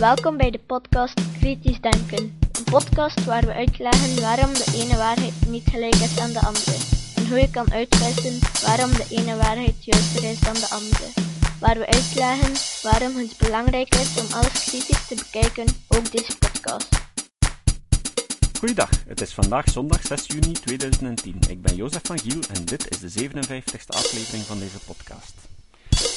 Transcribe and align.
Welkom 0.00 0.36
bij 0.36 0.50
de 0.50 0.58
podcast 0.58 1.20
Kritisch 1.38 1.80
Denken. 1.80 2.38
Een 2.52 2.64
podcast 2.64 3.24
waar 3.24 3.46
we 3.46 3.52
uitleggen 3.52 4.20
waarom 4.20 4.52
de 4.52 4.72
ene 4.74 4.96
waarheid 4.96 5.32
niet 5.48 5.68
gelijk 5.70 5.94
is 5.94 6.18
aan 6.18 6.32
de 6.32 6.40
andere. 6.40 6.76
En 7.16 7.28
hoe 7.28 7.38
je 7.38 7.50
kan 7.50 7.72
uitwissen 7.72 8.38
waarom 8.66 8.90
de 8.90 9.06
ene 9.10 9.36
waarheid 9.36 9.84
juister 9.84 10.24
is 10.30 10.40
dan 10.40 10.54
de 10.54 10.68
andere. 10.70 11.06
Waar 11.60 11.78
we 11.78 11.86
uitleggen 11.86 12.52
waarom 12.82 13.16
het 13.16 13.36
belangrijk 13.38 13.94
is 13.94 14.16
om 14.20 14.26
alles 14.32 14.64
kritisch 14.64 15.06
te 15.06 15.14
bekijken, 15.14 15.66
ook 15.88 16.12
deze 16.12 16.38
podcast. 16.38 16.88
Goeiedag, 18.58 18.90
het 19.06 19.20
is 19.20 19.34
vandaag 19.34 19.70
zondag 19.70 20.02
6 20.06 20.26
juni 20.26 20.52
2010. 20.52 21.38
Ik 21.48 21.62
ben 21.62 21.74
Jozef 21.74 22.02
van 22.02 22.18
Giel 22.18 22.40
en 22.54 22.64
dit 22.64 22.90
is 22.90 22.98
de 22.98 23.28
57ste 23.28 23.94
aflevering 23.96 24.44
van 24.44 24.58
deze 24.58 24.78
podcast. 24.86 25.34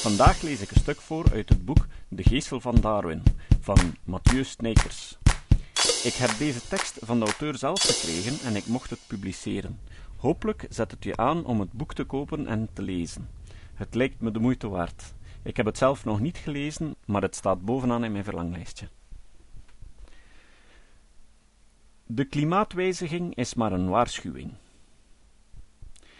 Vandaag 0.04 0.42
lees 0.42 0.60
ik 0.60 0.70
een 0.70 0.80
stuk 0.80 1.00
voor 1.00 1.24
uit 1.32 1.48
het 1.48 1.64
boek 1.64 1.86
De 2.08 2.22
Geestel 2.22 2.60
van 2.60 2.74
Darwin 2.80 3.22
van 3.64 3.96
Mathieu 4.04 4.44
Snijkers. 4.44 5.18
Ik 6.02 6.12
heb 6.12 6.38
deze 6.38 6.68
tekst 6.68 6.98
van 7.00 7.18
de 7.18 7.24
auteur 7.24 7.56
zelf 7.56 7.82
gekregen 7.82 8.48
en 8.48 8.56
ik 8.56 8.66
mocht 8.66 8.90
het 8.90 8.98
publiceren. 9.06 9.80
Hopelijk 10.16 10.66
zet 10.68 10.90
het 10.90 11.04
je 11.04 11.16
aan 11.16 11.44
om 11.44 11.60
het 11.60 11.72
boek 11.72 11.94
te 11.94 12.04
kopen 12.04 12.46
en 12.46 12.68
te 12.72 12.82
lezen. 12.82 13.28
Het 13.74 13.94
lijkt 13.94 14.20
me 14.20 14.30
de 14.30 14.38
moeite 14.38 14.68
waard. 14.68 15.14
Ik 15.42 15.56
heb 15.56 15.66
het 15.66 15.78
zelf 15.78 16.04
nog 16.04 16.20
niet 16.20 16.36
gelezen, 16.36 16.94
maar 17.06 17.22
het 17.22 17.36
staat 17.36 17.64
bovenaan 17.64 18.04
in 18.04 18.12
mijn 18.12 18.24
verlanglijstje. 18.24 18.88
De 22.06 22.24
klimaatwijziging 22.24 23.34
is 23.34 23.54
maar 23.54 23.72
een 23.72 23.88
waarschuwing. 23.88 24.52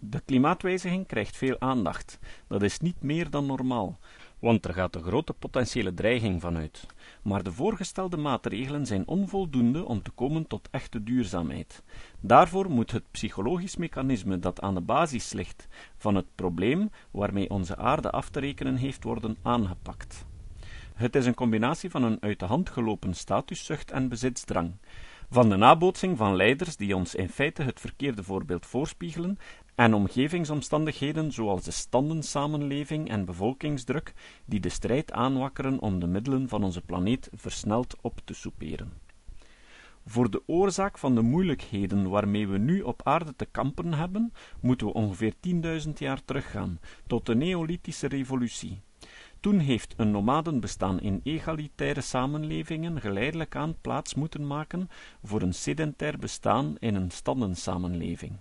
De 0.00 0.20
klimaatwijziging 0.20 1.06
krijgt 1.06 1.36
veel 1.36 1.60
aandacht. 1.60 2.18
Dat 2.46 2.62
is 2.62 2.78
niet 2.78 3.02
meer 3.02 3.30
dan 3.30 3.46
normaal, 3.46 3.98
want 4.44 4.64
er 4.64 4.74
gaat 4.74 4.94
een 4.94 5.02
grote 5.02 5.32
potentiële 5.32 5.94
dreiging 5.94 6.40
van 6.40 6.56
uit. 6.56 6.86
Maar 7.22 7.42
de 7.42 7.52
voorgestelde 7.52 8.16
maatregelen 8.16 8.86
zijn 8.86 9.06
onvoldoende 9.06 9.84
om 9.84 10.02
te 10.02 10.10
komen 10.10 10.46
tot 10.46 10.68
echte 10.70 11.02
duurzaamheid. 11.02 11.82
Daarvoor 12.20 12.70
moet 12.70 12.90
het 12.90 13.10
psychologisch 13.10 13.76
mechanisme 13.76 14.38
dat 14.38 14.60
aan 14.60 14.74
de 14.74 14.80
basis 14.80 15.32
ligt 15.32 15.68
van 15.96 16.14
het 16.14 16.26
probleem 16.34 16.90
waarmee 17.10 17.50
onze 17.50 17.76
aarde 17.76 18.10
af 18.10 18.28
te 18.28 18.40
rekenen 18.40 18.76
heeft 18.76 19.04
worden 19.04 19.36
aangepakt. 19.42 20.24
Het 20.94 21.16
is 21.16 21.26
een 21.26 21.34
combinatie 21.34 21.90
van 21.90 22.02
een 22.02 22.18
uit 22.20 22.38
de 22.38 22.46
hand 22.46 22.70
gelopen 22.70 23.14
statuszucht 23.14 23.90
en 23.90 24.08
bezitsdrang, 24.08 24.72
van 25.34 25.48
de 25.48 25.56
nabootsing 25.56 26.16
van 26.16 26.36
leiders 26.36 26.76
die 26.76 26.96
ons 26.96 27.14
in 27.14 27.28
feite 27.28 27.62
het 27.62 27.80
verkeerde 27.80 28.22
voorbeeld 28.22 28.66
voorspiegelen 28.66 29.38
en 29.74 29.94
omgevingsomstandigheden 29.94 31.32
zoals 31.32 31.62
de 31.62 31.70
standensamenleving 31.70 33.08
en 33.08 33.24
bevolkingsdruk 33.24 34.12
die 34.44 34.60
de 34.60 34.68
strijd 34.68 35.12
aanwakkeren 35.12 35.78
om 35.80 35.98
de 36.00 36.06
middelen 36.06 36.48
van 36.48 36.64
onze 36.64 36.80
planeet 36.80 37.28
versneld 37.32 37.96
op 38.00 38.20
te 38.24 38.34
soeperen. 38.34 38.92
Voor 40.06 40.30
de 40.30 40.42
oorzaak 40.46 40.98
van 40.98 41.14
de 41.14 41.22
moeilijkheden 41.22 42.08
waarmee 42.08 42.48
we 42.48 42.58
nu 42.58 42.80
op 42.80 43.00
aarde 43.04 43.36
te 43.36 43.46
kampen 43.46 43.94
hebben, 43.94 44.32
moeten 44.60 44.86
we 44.86 44.92
ongeveer 44.92 45.34
10.000 45.86 45.92
jaar 45.94 46.24
teruggaan, 46.24 46.80
tot 47.06 47.26
de 47.26 47.34
Neolithische 47.34 48.08
revolutie. 48.08 48.80
Toen 49.44 49.58
heeft 49.58 49.94
een 49.96 50.10
nomadenbestaan 50.10 51.00
in 51.00 51.20
egalitaire 51.24 52.00
samenlevingen 52.00 53.00
geleidelijk 53.00 53.56
aan 53.56 53.76
plaats 53.80 54.14
moeten 54.14 54.46
maken 54.46 54.88
voor 55.24 55.42
een 55.42 55.54
sedentair 55.54 56.18
bestaan 56.18 56.76
in 56.78 56.94
een 56.94 57.10
standensamenleving. 57.10 58.32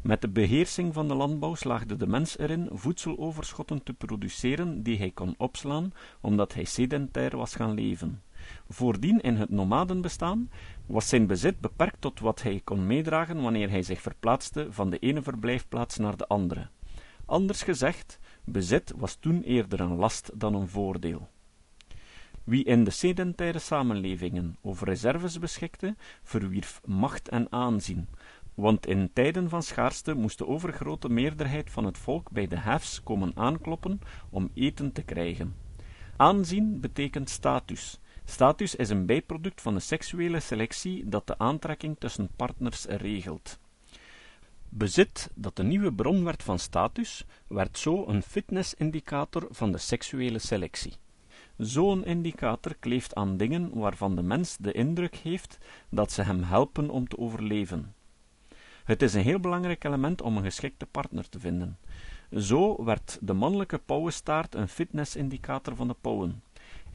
Met 0.00 0.20
de 0.20 0.28
beheersing 0.28 0.94
van 0.94 1.08
de 1.08 1.14
landbouw 1.14 1.54
slaagde 1.54 1.96
de 1.96 2.06
mens 2.06 2.38
erin 2.38 2.68
voedseloverschotten 2.72 3.82
te 3.82 3.92
produceren 3.92 4.82
die 4.82 4.98
hij 4.98 5.10
kon 5.10 5.34
opslaan, 5.38 5.92
omdat 6.20 6.54
hij 6.54 6.64
sedentair 6.64 7.36
was 7.36 7.54
gaan 7.54 7.74
leven. 7.74 8.22
Voordien 8.68 9.20
in 9.20 9.36
het 9.36 9.50
nomadenbestaan 9.50 10.50
was 10.86 11.08
zijn 11.08 11.26
bezit 11.26 11.60
beperkt 11.60 12.00
tot 12.00 12.20
wat 12.20 12.42
hij 12.42 12.60
kon 12.64 12.86
meedragen 12.86 13.42
wanneer 13.42 13.70
hij 13.70 13.82
zich 13.82 14.00
verplaatste 14.00 14.66
van 14.70 14.90
de 14.90 14.98
ene 14.98 15.22
verblijfplaats 15.22 15.98
naar 15.98 16.16
de 16.16 16.26
andere. 16.26 16.68
Anders 17.26 17.62
gezegd, 17.62 18.18
bezit 18.44 18.92
was 18.96 19.14
toen 19.14 19.42
eerder 19.42 19.80
een 19.80 19.96
last 19.96 20.30
dan 20.34 20.54
een 20.54 20.68
voordeel. 20.68 21.28
Wie 22.44 22.64
in 22.64 22.84
de 22.84 22.90
sedentaire 22.90 23.58
samenlevingen 23.58 24.56
over 24.62 24.86
reserves 24.86 25.38
beschikte, 25.38 25.94
verwierf 26.22 26.80
macht 26.84 27.28
en 27.28 27.52
aanzien, 27.52 28.08
want 28.54 28.86
in 28.86 29.10
tijden 29.12 29.48
van 29.48 29.62
schaarste 29.62 30.14
moest 30.14 30.38
de 30.38 30.46
overgrote 30.46 31.08
meerderheid 31.08 31.70
van 31.70 31.84
het 31.84 31.98
volk 31.98 32.30
bij 32.30 32.46
de 32.46 32.58
hefs 32.58 33.02
komen 33.02 33.32
aankloppen 33.34 34.00
om 34.30 34.50
eten 34.54 34.92
te 34.92 35.02
krijgen. 35.02 35.54
Aanzien 36.16 36.80
betekent 36.80 37.30
status. 37.30 38.00
Status 38.24 38.74
is 38.74 38.88
een 38.88 39.06
bijproduct 39.06 39.60
van 39.60 39.74
de 39.74 39.80
seksuele 39.80 40.40
selectie 40.40 41.08
dat 41.08 41.26
de 41.26 41.38
aantrekking 41.38 41.96
tussen 41.98 42.30
partners 42.36 42.84
regelt. 42.84 43.58
Bezit, 44.76 45.30
dat 45.34 45.56
de 45.56 45.62
nieuwe 45.62 45.92
bron 45.92 46.24
werd 46.24 46.42
van 46.42 46.58
status, 46.58 47.24
werd 47.46 47.78
zo 47.78 48.06
een 48.06 48.22
fitnessindicator 48.22 49.46
van 49.50 49.72
de 49.72 49.78
seksuele 49.78 50.38
selectie. 50.38 50.92
Zo'n 51.56 52.04
indicator 52.04 52.76
kleeft 52.80 53.14
aan 53.14 53.36
dingen 53.36 53.78
waarvan 53.78 54.16
de 54.16 54.22
mens 54.22 54.56
de 54.56 54.72
indruk 54.72 55.16
heeft 55.16 55.58
dat 55.88 56.12
ze 56.12 56.22
hem 56.22 56.42
helpen 56.42 56.90
om 56.90 57.08
te 57.08 57.18
overleven. 57.18 57.94
Het 58.84 59.02
is 59.02 59.14
een 59.14 59.22
heel 59.22 59.40
belangrijk 59.40 59.84
element 59.84 60.22
om 60.22 60.36
een 60.36 60.42
geschikte 60.42 60.86
partner 60.86 61.28
te 61.28 61.40
vinden. 61.40 61.78
Zo 62.30 62.84
werd 62.84 63.18
de 63.20 63.32
mannelijke 63.32 63.78
pauwenstaart 63.78 64.54
een 64.54 64.68
fitnessindicator 64.68 65.76
van 65.76 65.88
de 65.88 65.96
pauwen. 66.00 66.42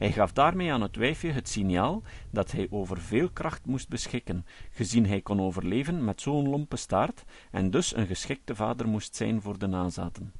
Hij 0.00 0.12
gaf 0.12 0.32
daarmee 0.32 0.72
aan 0.72 0.82
het 0.82 0.96
wijfje 0.96 1.30
het 1.30 1.48
signaal 1.48 2.02
dat 2.30 2.52
hij 2.52 2.66
over 2.70 3.00
veel 3.00 3.30
kracht 3.30 3.66
moest 3.66 3.88
beschikken, 3.88 4.46
gezien 4.70 5.06
hij 5.06 5.20
kon 5.20 5.40
overleven 5.40 6.04
met 6.04 6.20
zo'n 6.20 6.48
lompe 6.48 6.76
staart 6.76 7.24
en 7.50 7.70
dus 7.70 7.96
een 7.96 8.06
geschikte 8.06 8.54
vader 8.54 8.88
moest 8.88 9.16
zijn 9.16 9.42
voor 9.42 9.58
de 9.58 9.66
nazaten. 9.66 10.32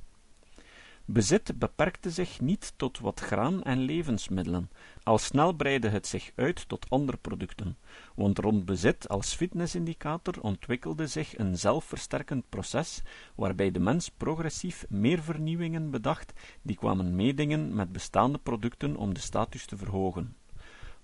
Bezit 1.13 1.59
beperkte 1.59 2.11
zich 2.11 2.41
niet 2.41 2.73
tot 2.77 2.99
wat 2.99 3.21
graan 3.21 3.63
en 3.63 3.79
levensmiddelen, 3.79 4.71
al 5.03 5.19
snel 5.19 5.53
breidde 5.53 5.89
het 5.89 6.07
zich 6.07 6.31
uit 6.35 6.69
tot 6.69 6.91
andere 6.91 7.19
producten, 7.19 7.77
want 8.15 8.39
rond 8.39 8.65
bezit 8.65 9.09
als 9.09 9.35
fitnessindicator 9.35 10.41
ontwikkelde 10.41 11.07
zich 11.07 11.39
een 11.39 11.59
zelfversterkend 11.59 12.45
proces, 12.49 13.03
waarbij 13.35 13.71
de 13.71 13.81
mens 13.81 14.11
progressief 14.11 14.87
meer 14.89 15.23
vernieuwingen 15.23 15.91
bedacht, 15.91 16.33
die 16.63 16.77
kwamen 16.77 17.17
meedingen 17.17 17.75
met 17.75 17.93
bestaande 17.93 18.39
producten 18.39 18.97
om 18.97 19.15
de 19.15 19.21
status 19.21 19.67
te 19.67 19.77
verhogen. 19.77 20.37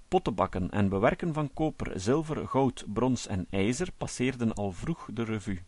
Pottenbakken 0.09 0.71
en 0.71 0.89
bewerken 0.89 1.33
van 1.33 1.53
koper, 1.53 2.01
zilver, 2.01 2.49
goud, 2.49 2.85
brons 2.93 3.27
en 3.27 3.47
ijzer 3.51 3.89
passeerden 3.97 4.55
al 4.55 4.73
vroeg 4.73 5.09
de 5.13 5.23
revue. 5.23 5.63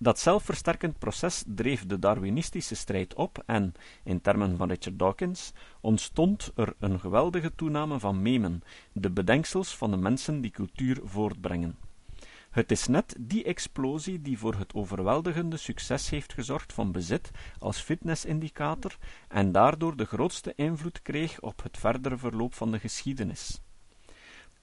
Dat 0.00 0.18
zelfversterkend 0.18 0.98
proces 0.98 1.44
dreef 1.46 1.86
de 1.86 1.98
Darwinistische 1.98 2.74
strijd 2.74 3.14
op 3.14 3.42
en, 3.46 3.74
in 4.04 4.20
termen 4.20 4.56
van 4.56 4.68
Richard 4.68 4.98
Dawkins, 4.98 5.52
ontstond 5.80 6.52
er 6.54 6.74
een 6.78 7.00
geweldige 7.00 7.54
toename 7.54 7.98
van 7.98 8.22
memen, 8.22 8.62
de 8.92 9.10
bedenksels 9.10 9.76
van 9.76 9.90
de 9.90 9.96
mensen 9.96 10.40
die 10.40 10.50
cultuur 10.50 11.00
voortbrengen. 11.04 11.76
Het 12.50 12.70
is 12.70 12.86
net 12.86 13.16
die 13.18 13.44
explosie 13.44 14.22
die 14.22 14.38
voor 14.38 14.54
het 14.54 14.74
overweldigende 14.74 15.56
succes 15.56 16.10
heeft 16.10 16.32
gezorgd 16.32 16.72
van 16.72 16.92
bezit 16.92 17.30
als 17.58 17.80
fitnessindicator 17.80 18.96
en 19.28 19.52
daardoor 19.52 19.96
de 19.96 20.04
grootste 20.04 20.52
invloed 20.56 21.02
kreeg 21.02 21.40
op 21.40 21.62
het 21.62 21.78
verdere 21.78 22.18
verloop 22.18 22.54
van 22.54 22.70
de 22.70 22.78
geschiedenis. 22.78 23.60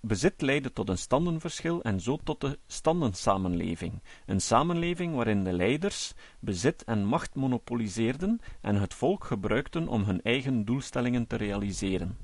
Bezit 0.08 0.42
leidde 0.42 0.74
tot 0.74 0.90
een 0.90 0.98
standenverschil 0.98 1.82
en 1.82 2.00
zo 2.00 2.18
tot 2.24 2.42
de 2.42 2.60
standensamenleving, 2.68 4.02
een 4.26 4.42
samenleving 4.42 5.16
waarin 5.16 5.44
de 5.44 5.54
leiders 5.54 6.14
bezit 6.40 6.84
en 6.84 7.06
macht 7.06 7.36
monopoliseerden 7.36 8.40
en 8.62 8.76
het 8.76 8.94
volk 8.94 9.24
gebruikten 9.24 9.88
om 9.88 10.04
hun 10.04 10.22
eigen 10.22 10.66
doelstellingen 10.66 11.28
te 11.28 11.36
realiseren. 11.36 12.18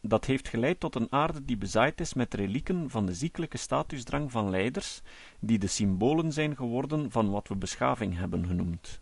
Dat 0.00 0.24
heeft 0.24 0.48
geleid 0.48 0.80
tot 0.80 0.94
een 0.94 1.12
aarde 1.12 1.44
die 1.44 1.56
bezaaid 1.56 2.00
is 2.00 2.14
met 2.14 2.34
relieken 2.34 2.90
van 2.90 3.06
de 3.06 3.14
ziekelijke 3.14 3.58
statusdrang 3.58 4.30
van 4.30 4.50
leiders, 4.50 5.00
die 5.40 5.58
de 5.58 5.66
symbolen 5.66 6.32
zijn 6.32 6.56
geworden 6.56 7.10
van 7.10 7.30
wat 7.30 7.48
we 7.48 7.56
beschaving 7.56 8.16
hebben 8.18 8.46
genoemd. 8.46 9.01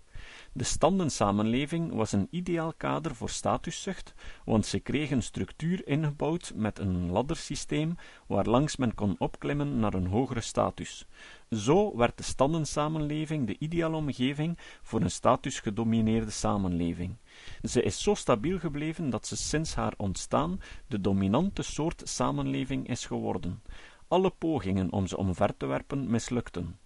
De 0.52 0.64
standensamenleving 0.64 1.92
was 1.92 2.12
een 2.12 2.26
ideaal 2.30 2.72
kader 2.76 3.14
voor 3.14 3.30
statuszucht, 3.30 4.14
want 4.44 4.66
ze 4.66 4.78
kreeg 4.78 5.10
een 5.10 5.22
structuur 5.22 5.86
ingebouwd 5.86 6.52
met 6.54 6.78
een 6.78 7.10
laddersysteem 7.10 7.96
waarlangs 8.26 8.76
men 8.76 8.94
kon 8.94 9.14
opklimmen 9.18 9.78
naar 9.78 9.94
een 9.94 10.06
hogere 10.06 10.40
status. 10.40 11.06
Zo 11.50 11.96
werd 11.96 12.16
de 12.16 12.22
standensamenleving 12.22 13.46
de 13.46 13.56
ideale 13.58 13.96
omgeving 13.96 14.58
voor 14.82 15.00
een 15.00 15.10
statusgedomineerde 15.10 16.30
samenleving. 16.30 17.16
Ze 17.62 17.82
is 17.82 18.02
zo 18.02 18.14
stabiel 18.14 18.58
gebleven 18.58 19.10
dat 19.10 19.26
ze 19.26 19.36
sinds 19.36 19.74
haar 19.74 19.94
ontstaan 19.96 20.60
de 20.86 21.00
dominante 21.00 21.62
soort 21.62 22.02
samenleving 22.04 22.88
is 22.88 23.06
geworden. 23.06 23.62
Alle 24.08 24.30
pogingen 24.30 24.92
om 24.92 25.06
ze 25.06 25.16
omver 25.16 25.56
te 25.56 25.66
werpen 25.66 26.10
mislukten. 26.10 26.78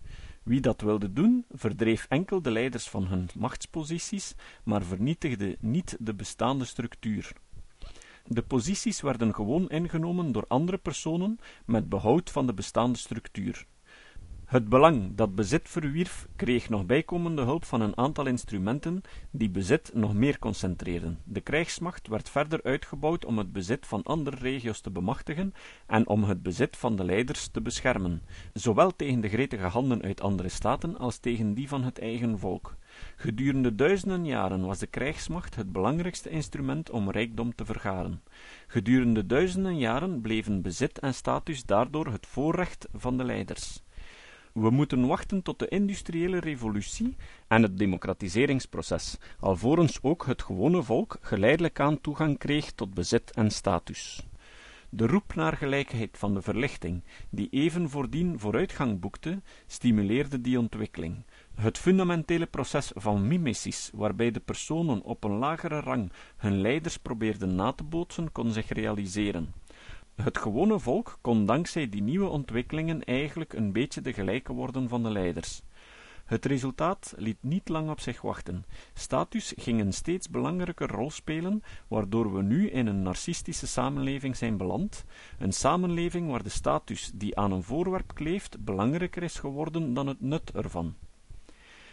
Wie 0.44 0.60
dat 0.60 0.80
wilde 0.80 1.12
doen, 1.12 1.44
verdreef 1.50 2.06
enkel 2.08 2.42
de 2.42 2.50
leiders 2.50 2.88
van 2.88 3.06
hun 3.06 3.28
machtsposities, 3.38 4.34
maar 4.64 4.82
vernietigde 4.82 5.56
niet 5.60 5.96
de 6.00 6.14
bestaande 6.14 6.64
structuur. 6.64 7.32
De 8.26 8.42
posities 8.42 9.00
werden 9.00 9.34
gewoon 9.34 9.68
ingenomen 9.68 10.32
door 10.32 10.44
andere 10.48 10.78
personen 10.78 11.38
met 11.66 11.88
behoud 11.88 12.30
van 12.30 12.46
de 12.46 12.54
bestaande 12.54 12.98
structuur. 12.98 13.66
Het 14.54 14.68
belang 14.68 15.14
dat 15.14 15.34
bezit 15.34 15.68
verwierf 15.68 16.26
kreeg 16.36 16.68
nog 16.68 16.86
bijkomende 16.86 17.42
hulp 17.42 17.64
van 17.64 17.80
een 17.80 17.96
aantal 17.96 18.26
instrumenten 18.26 19.02
die 19.30 19.50
bezit 19.50 19.90
nog 19.94 20.14
meer 20.14 20.38
concentreerden. 20.38 21.18
De 21.24 21.40
krijgsmacht 21.40 22.08
werd 22.08 22.30
verder 22.30 22.62
uitgebouwd 22.62 23.24
om 23.24 23.38
het 23.38 23.52
bezit 23.52 23.86
van 23.86 24.02
andere 24.02 24.36
regio's 24.36 24.80
te 24.80 24.90
bemachtigen 24.90 25.54
en 25.86 26.08
om 26.08 26.24
het 26.24 26.42
bezit 26.42 26.76
van 26.76 26.96
de 26.96 27.04
leiders 27.04 27.48
te 27.48 27.60
beschermen, 27.60 28.22
zowel 28.52 28.96
tegen 28.96 29.20
de 29.20 29.28
gretige 29.28 29.66
handen 29.66 30.02
uit 30.02 30.20
andere 30.20 30.48
staten 30.48 30.98
als 30.98 31.18
tegen 31.18 31.54
die 31.54 31.68
van 31.68 31.84
het 31.84 31.98
eigen 31.98 32.38
volk. 32.38 32.76
Gedurende 33.16 33.74
duizenden 33.74 34.26
jaren 34.26 34.66
was 34.66 34.78
de 34.78 34.86
krijgsmacht 34.86 35.54
het 35.54 35.72
belangrijkste 35.72 36.28
instrument 36.28 36.90
om 36.90 37.10
rijkdom 37.10 37.54
te 37.54 37.64
vergaren. 37.64 38.22
Gedurende 38.66 39.26
duizenden 39.26 39.78
jaren 39.78 40.20
bleven 40.20 40.62
bezit 40.62 40.98
en 40.98 41.14
status 41.14 41.64
daardoor 41.64 42.06
het 42.06 42.26
voorrecht 42.26 42.88
van 42.92 43.16
de 43.16 43.24
leiders. 43.24 43.82
We 44.54 44.70
moeten 44.70 45.06
wachten 45.06 45.42
tot 45.42 45.58
de 45.58 45.68
industriële 45.68 46.40
revolutie 46.40 47.16
en 47.48 47.62
het 47.62 47.78
democratiseringsproces, 47.78 49.16
alvorens 49.40 49.98
ook 50.02 50.26
het 50.26 50.42
gewone 50.42 50.82
volk 50.82 51.16
geleidelijk 51.20 51.80
aan 51.80 52.00
toegang 52.00 52.38
kreeg 52.38 52.72
tot 52.72 52.94
bezit 52.94 53.30
en 53.30 53.50
status. 53.50 54.26
De 54.88 55.06
roep 55.06 55.34
naar 55.34 55.56
gelijkheid 55.56 56.18
van 56.18 56.34
de 56.34 56.42
verlichting, 56.42 57.02
die 57.30 57.48
even 57.50 57.90
voordien 57.90 58.38
vooruitgang 58.38 59.00
boekte, 59.00 59.42
stimuleerde 59.66 60.40
die 60.40 60.58
ontwikkeling. 60.58 61.24
Het 61.54 61.78
fundamentele 61.78 62.46
proces 62.46 62.90
van 62.94 63.26
mimesis, 63.26 63.90
waarbij 63.94 64.30
de 64.30 64.40
personen 64.40 65.02
op 65.02 65.24
een 65.24 65.38
lagere 65.38 65.80
rang 65.80 66.12
hun 66.36 66.60
leiders 66.60 66.96
probeerden 66.96 67.54
na 67.54 67.72
te 67.72 67.84
bootsen, 67.84 68.32
kon 68.32 68.52
zich 68.52 68.68
realiseren. 68.68 69.52
Het 70.14 70.38
gewone 70.38 70.78
volk 70.78 71.18
kon 71.20 71.46
dankzij 71.46 71.88
die 71.88 72.02
nieuwe 72.02 72.28
ontwikkelingen 72.28 73.04
eigenlijk 73.04 73.52
een 73.52 73.72
beetje 73.72 74.00
de 74.00 74.12
gelijke 74.12 74.52
worden 74.52 74.88
van 74.88 75.02
de 75.02 75.10
leiders. 75.10 75.62
Het 76.24 76.44
resultaat 76.44 77.14
liet 77.16 77.36
niet 77.40 77.68
lang 77.68 77.90
op 77.90 78.00
zich 78.00 78.20
wachten. 78.20 78.64
Status 78.92 79.52
ging 79.56 79.80
een 79.80 79.92
steeds 79.92 80.28
belangrijker 80.28 80.90
rol 80.90 81.10
spelen, 81.10 81.62
waardoor 81.88 82.34
we 82.34 82.42
nu 82.42 82.70
in 82.70 82.86
een 82.86 83.02
narcistische 83.02 83.66
samenleving 83.66 84.36
zijn 84.36 84.56
beland, 84.56 85.04
een 85.38 85.52
samenleving 85.52 86.30
waar 86.30 86.42
de 86.42 86.48
status 86.48 87.10
die 87.14 87.36
aan 87.36 87.52
een 87.52 87.62
voorwerp 87.62 88.14
kleeft 88.14 88.64
belangrijker 88.64 89.22
is 89.22 89.38
geworden 89.38 89.94
dan 89.94 90.06
het 90.06 90.20
nut 90.20 90.50
ervan. 90.50 90.94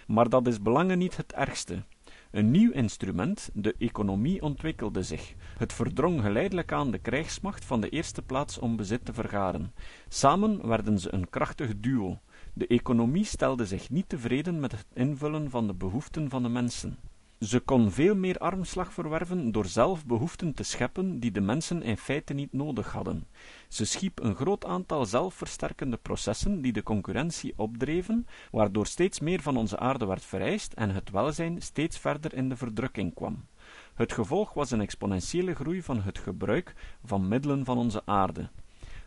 Maar 0.07 0.29
dat 0.29 0.47
is 0.47 0.62
belangen 0.62 0.97
niet 0.97 1.17
het 1.17 1.33
ergste. 1.33 1.83
Een 2.31 2.51
nieuw 2.51 2.71
instrument, 2.71 3.49
de 3.53 3.75
economie, 3.77 4.41
ontwikkelde 4.41 5.03
zich. 5.03 5.33
Het 5.57 5.73
verdrong 5.73 6.21
geleidelijk 6.21 6.71
aan 6.71 6.91
de 6.91 6.97
krijgsmacht 6.97 7.65
van 7.65 7.81
de 7.81 7.89
eerste 7.89 8.21
plaats 8.21 8.59
om 8.59 8.75
bezit 8.75 9.05
te 9.05 9.13
vergaren. 9.13 9.73
Samen 10.07 10.67
werden 10.67 10.99
ze 10.99 11.13
een 11.13 11.29
krachtig 11.29 11.79
duo. 11.79 12.19
De 12.53 12.67
economie 12.67 13.25
stelde 13.25 13.65
zich 13.65 13.89
niet 13.89 14.09
tevreden 14.09 14.59
met 14.59 14.71
het 14.71 14.85
invullen 14.93 15.49
van 15.49 15.67
de 15.67 15.73
behoeften 15.73 16.29
van 16.29 16.43
de 16.43 16.49
mensen. 16.49 16.97
Ze 17.41 17.59
kon 17.59 17.91
veel 17.91 18.15
meer 18.15 18.38
armslag 18.38 18.93
verwerven 18.93 19.51
door 19.51 19.65
zelf 19.65 20.05
behoeften 20.05 20.53
te 20.53 20.63
scheppen 20.63 21.19
die 21.19 21.31
de 21.31 21.41
mensen 21.41 21.81
in 21.81 21.97
feite 21.97 22.33
niet 22.33 22.53
nodig 22.53 22.91
hadden. 22.91 23.27
Ze 23.67 23.85
schiep 23.85 24.19
een 24.19 24.35
groot 24.35 24.65
aantal 24.65 25.05
zelfversterkende 25.05 25.97
processen 25.97 26.61
die 26.61 26.71
de 26.71 26.83
concurrentie 26.83 27.53
opdreven, 27.55 28.27
waardoor 28.51 28.85
steeds 28.85 29.19
meer 29.19 29.41
van 29.41 29.57
onze 29.57 29.79
aarde 29.79 30.05
werd 30.05 30.23
vereist 30.23 30.73
en 30.73 30.89
het 30.89 31.09
welzijn 31.09 31.61
steeds 31.61 31.97
verder 31.97 32.33
in 32.33 32.49
de 32.49 32.55
verdrukking 32.55 33.13
kwam. 33.13 33.45
Het 33.93 34.13
gevolg 34.13 34.53
was 34.53 34.71
een 34.71 34.81
exponentiële 34.81 35.55
groei 35.55 35.81
van 35.81 36.01
het 36.01 36.19
gebruik 36.19 36.75
van 37.05 37.27
middelen 37.27 37.65
van 37.65 37.77
onze 37.77 38.01
aarde, 38.05 38.49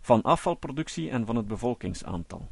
van 0.00 0.22
afvalproductie 0.22 1.10
en 1.10 1.26
van 1.26 1.36
het 1.36 1.46
bevolkingsaantal. 1.46 2.48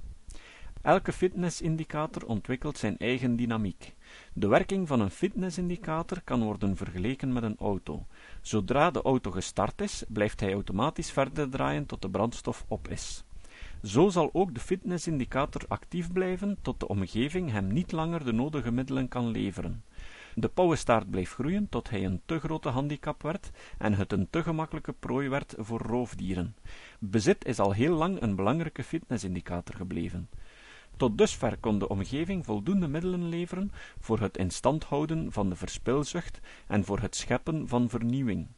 Elke 0.82 1.12
fitnessindicator 1.12 2.26
ontwikkelt 2.26 2.78
zijn 2.78 2.98
eigen 2.98 3.36
dynamiek. 3.36 3.94
De 4.32 4.46
werking 4.46 4.88
van 4.88 5.00
een 5.00 5.10
fitnessindicator 5.10 6.20
kan 6.24 6.42
worden 6.42 6.76
vergeleken 6.76 7.32
met 7.32 7.42
een 7.42 7.58
auto. 7.58 8.06
Zodra 8.40 8.90
de 8.90 9.02
auto 9.02 9.30
gestart 9.30 9.80
is, 9.80 10.04
blijft 10.08 10.40
hij 10.40 10.52
automatisch 10.52 11.10
verder 11.10 11.50
draaien 11.50 11.86
tot 11.86 12.02
de 12.02 12.10
brandstof 12.10 12.64
op 12.68 12.88
is. 12.88 13.24
Zo 13.82 14.08
zal 14.08 14.30
ook 14.32 14.54
de 14.54 14.60
fitnessindicator 14.60 15.62
actief 15.68 16.12
blijven 16.12 16.58
tot 16.62 16.80
de 16.80 16.88
omgeving 16.88 17.50
hem 17.50 17.72
niet 17.72 17.92
langer 17.92 18.24
de 18.24 18.32
nodige 18.32 18.72
middelen 18.72 19.08
kan 19.08 19.28
leveren. 19.28 19.82
De 20.34 20.48
pauwenstaart 20.48 21.10
bleef 21.10 21.32
groeien 21.32 21.68
tot 21.68 21.90
hij 21.90 22.04
een 22.04 22.20
te 22.24 22.38
grote 22.38 22.68
handicap 22.68 23.22
werd 23.22 23.50
en 23.78 23.94
het 23.94 24.12
een 24.12 24.30
te 24.30 24.42
gemakkelijke 24.42 24.92
prooi 24.92 25.28
werd 25.28 25.54
voor 25.58 25.80
roofdieren. 25.80 26.56
Bezit 26.98 27.44
is 27.44 27.58
al 27.58 27.72
heel 27.72 27.94
lang 27.94 28.22
een 28.22 28.34
belangrijke 28.34 28.84
fitnessindicator 28.84 29.74
gebleven. 29.74 30.28
Tot 30.96 31.18
dusver 31.18 31.56
kon 31.58 31.78
de 31.78 31.88
omgeving 31.88 32.44
voldoende 32.44 32.88
middelen 32.88 33.28
leveren 33.28 33.72
voor 34.00 34.20
het 34.20 34.36
in 34.36 34.50
stand 34.50 34.84
houden 34.84 35.32
van 35.32 35.48
de 35.48 35.56
verspilzucht 35.56 36.40
en 36.66 36.84
voor 36.84 37.00
het 37.00 37.16
scheppen 37.16 37.68
van 37.68 37.88
vernieuwing. 37.88 38.48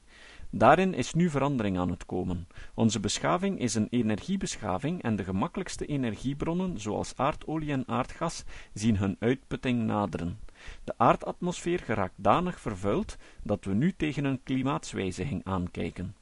Daarin 0.56 0.94
is 0.94 1.14
nu 1.14 1.30
verandering 1.30 1.78
aan 1.78 1.90
het 1.90 2.06
komen. 2.06 2.48
Onze 2.74 3.00
beschaving 3.00 3.58
is 3.58 3.74
een 3.74 3.86
energiebeschaving 3.90 5.02
en 5.02 5.16
de 5.16 5.24
gemakkelijkste 5.24 5.86
energiebronnen, 5.86 6.80
zoals 6.80 7.12
aardolie 7.16 7.72
en 7.72 7.88
aardgas, 7.88 8.44
zien 8.72 8.96
hun 8.96 9.16
uitputting 9.18 9.82
naderen. 9.82 10.38
De 10.84 10.94
aardatmosfeer 10.96 11.78
geraakt 11.78 12.14
danig 12.16 12.60
vervuild 12.60 13.16
dat 13.42 13.64
we 13.64 13.74
nu 13.74 13.92
tegen 13.96 14.24
een 14.24 14.42
klimaatswijziging 14.42 15.44
aankijken. 15.44 16.14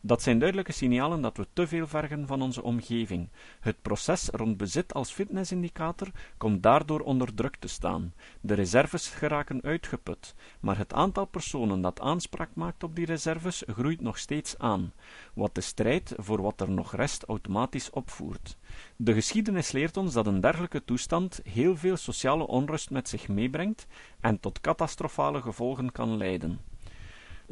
Dat 0.00 0.22
zijn 0.22 0.38
duidelijke 0.38 0.72
signalen 0.72 1.20
dat 1.20 1.36
we 1.36 1.46
te 1.52 1.66
veel 1.66 1.86
vergen 1.86 2.26
van 2.26 2.42
onze 2.42 2.62
omgeving. 2.62 3.28
Het 3.60 3.82
proces 3.82 4.28
rond 4.28 4.56
bezit 4.56 4.94
als 4.94 5.12
fitnessindicator 5.12 6.10
komt 6.36 6.62
daardoor 6.62 7.00
onder 7.00 7.34
druk 7.34 7.56
te 7.56 7.68
staan. 7.68 8.12
De 8.40 8.54
reserves 8.54 9.08
geraken 9.08 9.62
uitgeput, 9.62 10.34
maar 10.60 10.78
het 10.78 10.92
aantal 10.92 11.24
personen 11.24 11.80
dat 11.80 12.00
aanspraak 12.00 12.50
maakt 12.54 12.82
op 12.82 12.96
die 12.96 13.06
reserves 13.06 13.62
groeit 13.66 14.00
nog 14.00 14.18
steeds 14.18 14.58
aan, 14.58 14.92
wat 15.34 15.54
de 15.54 15.60
strijd 15.60 16.14
voor 16.16 16.42
wat 16.42 16.60
er 16.60 16.70
nog 16.70 16.94
rest 16.94 17.24
automatisch 17.24 17.90
opvoert. 17.90 18.56
De 18.96 19.12
geschiedenis 19.12 19.72
leert 19.72 19.96
ons 19.96 20.12
dat 20.12 20.26
een 20.26 20.40
dergelijke 20.40 20.84
toestand 20.84 21.40
heel 21.44 21.76
veel 21.76 21.96
sociale 21.96 22.46
onrust 22.46 22.90
met 22.90 23.08
zich 23.08 23.28
meebrengt 23.28 23.86
en 24.20 24.40
tot 24.40 24.60
catastrofale 24.60 25.40
gevolgen 25.40 25.92
kan 25.92 26.16
leiden. 26.16 26.67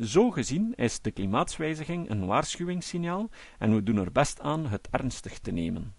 Zo 0.00 0.31
gezien 0.31 0.75
is 0.75 1.00
de 1.00 1.10
klimaatswijziging 1.10 2.10
een 2.10 2.26
waarschuwingssignaal 2.26 3.31
en 3.58 3.74
we 3.74 3.82
doen 3.82 3.96
er 3.96 4.12
best 4.12 4.41
aan 4.41 4.67
het 4.67 4.88
ernstig 4.91 5.38
te 5.38 5.50
nemen. 5.50 5.94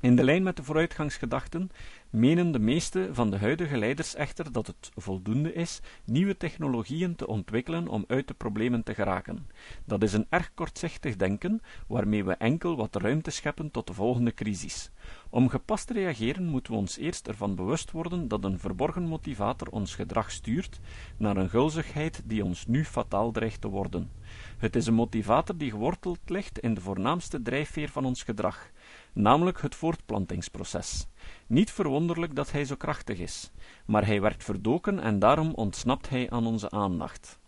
In 0.00 0.16
de 0.16 0.24
lijn 0.24 0.42
met 0.42 0.56
de 0.56 0.62
vooruitgangsgedachten 0.62 1.70
menen 2.10 2.52
de 2.52 2.58
meeste 2.58 3.08
van 3.12 3.30
de 3.30 3.38
huidige 3.38 3.78
leiders 3.78 4.14
echter 4.14 4.52
dat 4.52 4.66
het 4.66 4.90
voldoende 4.94 5.52
is 5.52 5.80
nieuwe 6.04 6.36
technologieën 6.36 7.16
te 7.16 7.26
ontwikkelen 7.26 7.88
om 7.88 8.04
uit 8.08 8.28
de 8.28 8.34
problemen 8.34 8.82
te 8.82 8.94
geraken. 8.94 9.46
Dat 9.84 10.02
is 10.02 10.12
een 10.12 10.26
erg 10.28 10.54
kortzichtig 10.54 11.16
denken, 11.16 11.62
waarmee 11.86 12.24
we 12.24 12.32
enkel 12.32 12.76
wat 12.76 12.96
ruimte 12.96 13.30
scheppen 13.30 13.70
tot 13.70 13.86
de 13.86 13.94
volgende 13.94 14.34
crisis. 14.34 14.90
Om 15.30 15.48
gepast 15.48 15.86
te 15.86 15.92
reageren 15.92 16.44
moeten 16.44 16.72
we 16.72 16.78
ons 16.78 16.96
eerst 16.96 17.28
ervan 17.28 17.54
bewust 17.54 17.90
worden 17.90 18.28
dat 18.28 18.44
een 18.44 18.58
verborgen 18.58 19.02
motivator 19.02 19.68
ons 19.68 19.94
gedrag 19.94 20.30
stuurt 20.30 20.80
naar 21.16 21.36
een 21.36 21.48
gulzigheid 21.48 22.22
die 22.24 22.44
ons 22.44 22.66
nu 22.66 22.84
fataal 22.84 23.30
dreigt 23.30 23.60
te 23.60 23.68
worden. 23.68 24.10
Het 24.58 24.76
is 24.76 24.86
een 24.86 24.94
motivator 24.94 25.56
die 25.56 25.70
geworteld 25.70 26.18
ligt 26.24 26.58
in 26.58 26.74
de 26.74 26.80
voornaamste 26.80 27.42
drijfveer 27.42 27.88
van 27.88 28.04
ons 28.04 28.22
gedrag, 28.22 28.70
namelijk 29.12 29.60
het 29.60 29.74
voortplantingsproces. 29.74 31.06
Niet 31.46 31.70
verwonderlijk 31.70 32.34
dat 32.34 32.52
hij 32.52 32.64
zo 32.64 32.76
krachtig 32.76 33.18
is, 33.18 33.50
maar 33.86 34.06
hij 34.06 34.20
werd 34.20 34.44
verdoken 34.44 35.00
en 35.00 35.18
daarom 35.18 35.52
ontsnapt 35.54 36.08
hij 36.08 36.30
aan 36.30 36.46
onze 36.46 36.70
aandacht. 36.70 37.38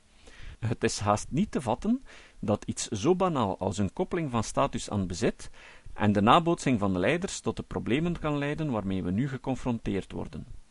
Het 0.59 0.85
is 0.85 0.99
haast 0.99 1.27
niet 1.31 1.51
te 1.51 1.61
vatten 1.61 2.05
dat 2.39 2.65
iets 2.65 2.89
zo 2.89 3.17
banaal 3.17 3.59
als 3.59 3.79
een 3.79 3.93
koppeling 3.93 4.31
van 4.31 4.45
status 4.45 4.91
aan 4.91 5.07
bezit 5.07 5.51
en 5.95 6.13
de 6.13 6.21
nabootsing 6.21 6.79
van 6.79 6.93
de 6.93 6.99
leiders 6.99 7.41
tot 7.41 7.57
de 7.57 7.63
problemen 7.63 8.19
kan 8.19 8.39
leiden 8.39 8.71
waarmee 8.71 9.03
we 9.03 9.11
nu 9.11 9.29
geconfronteerd 9.29 10.13
worden. 10.13 10.62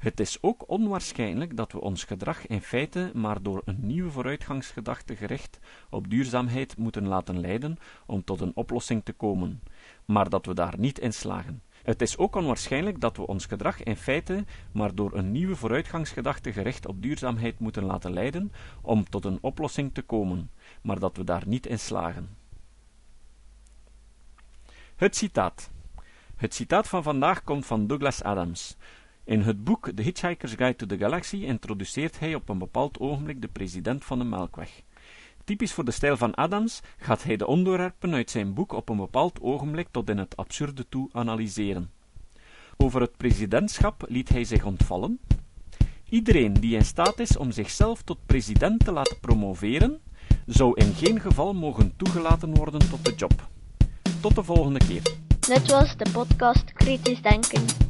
Het 0.00 0.20
is 0.20 0.38
ook 0.40 0.68
onwaarschijnlijk 0.68 1.56
dat 1.56 1.72
we 1.72 1.80
ons 1.80 2.04
gedrag 2.04 2.46
in 2.46 2.60
feite 2.60 3.10
maar 3.14 3.42
door 3.42 3.62
een 3.64 3.78
nieuwe 3.80 4.10
vooruitgangsgedachte 4.10 5.16
gericht 5.16 5.58
op 5.90 6.10
duurzaamheid 6.10 6.76
moeten 6.76 7.06
laten 7.06 7.40
leiden 7.40 7.78
om 8.06 8.24
tot 8.24 8.40
een 8.40 8.52
oplossing 8.54 9.04
te 9.04 9.12
komen, 9.12 9.62
maar 10.04 10.28
dat 10.28 10.46
we 10.46 10.54
daar 10.54 10.74
niet 10.78 10.98
in 10.98 11.12
slagen. 11.12 11.62
Het 11.82 12.02
is 12.02 12.18
ook 12.18 12.36
onwaarschijnlijk 12.36 13.00
dat 13.00 13.16
we 13.16 13.26
ons 13.26 13.46
gedrag 13.46 13.82
in 13.82 13.96
feite 13.96 14.44
maar 14.72 14.94
door 14.94 15.14
een 15.14 15.32
nieuwe 15.32 15.56
vooruitgangsgedachte 15.56 16.52
gericht 16.52 16.86
op 16.86 17.02
duurzaamheid 17.02 17.58
moeten 17.58 17.84
laten 17.84 18.12
leiden 18.12 18.52
om 18.80 19.08
tot 19.08 19.24
een 19.24 19.38
oplossing 19.40 19.94
te 19.94 20.02
komen, 20.02 20.50
maar 20.82 20.98
dat 20.98 21.16
we 21.16 21.24
daar 21.24 21.42
niet 21.46 21.66
in 21.66 21.78
slagen. 21.78 22.36
Het 24.96 25.16
citaat. 25.16 25.70
Het 26.36 26.54
citaat 26.54 26.88
van 26.88 27.02
vandaag 27.02 27.44
komt 27.44 27.66
van 27.66 27.86
Douglas 27.86 28.22
Adams. 28.22 28.76
In 29.30 29.42
het 29.42 29.64
boek 29.64 29.90
The 29.94 30.02
Hitchhiker's 30.02 30.54
Guide 30.54 30.76
to 30.76 30.86
the 30.86 30.98
Galaxy 30.98 31.36
introduceert 31.36 32.18
hij 32.18 32.34
op 32.34 32.48
een 32.48 32.58
bepaald 32.58 32.98
ogenblik 32.98 33.42
de 33.42 33.48
president 33.48 34.04
van 34.04 34.18
de 34.18 34.24
Melkweg. 34.24 34.82
typisch 35.44 35.72
voor 35.72 35.84
de 35.84 35.90
stijl 35.90 36.16
van 36.16 36.34
Adams, 36.34 36.80
gaat 36.96 37.22
hij 37.22 37.36
de 37.36 37.46
onderwerpen 37.46 38.14
uit 38.14 38.30
zijn 38.30 38.54
boek 38.54 38.72
op 38.72 38.88
een 38.88 38.96
bepaald 38.96 39.40
ogenblik 39.40 39.88
tot 39.90 40.08
in 40.08 40.18
het 40.18 40.36
absurde 40.36 40.88
toe 40.88 41.08
analyseren. 41.12 41.90
Over 42.76 43.00
het 43.00 43.16
presidentschap 43.16 44.04
liet 44.08 44.28
hij 44.28 44.44
zich 44.44 44.64
ontvallen. 44.64 45.20
Iedereen 46.08 46.52
die 46.52 46.76
in 46.76 46.84
staat 46.84 47.18
is 47.18 47.36
om 47.36 47.50
zichzelf 47.52 48.02
tot 48.02 48.26
president 48.26 48.84
te 48.84 48.92
laten 48.92 49.20
promoveren, 49.20 50.00
zou 50.46 50.72
in 50.74 50.94
geen 50.94 51.20
geval 51.20 51.54
mogen 51.54 51.96
toegelaten 51.96 52.54
worden 52.54 52.90
tot 52.90 53.04
de 53.04 53.14
job. 53.14 53.48
Tot 54.20 54.34
de 54.34 54.42
volgende 54.42 54.78
keer. 54.86 55.02
Dit 55.40 55.70
was 55.70 55.96
de 55.96 56.10
podcast 56.12 56.72
Kritisch 56.72 57.22
Denken. 57.22 57.89